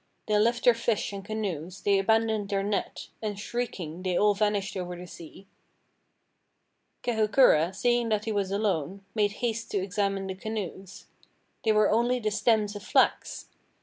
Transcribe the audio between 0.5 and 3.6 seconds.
their fish and canoes, they abandoned their net. And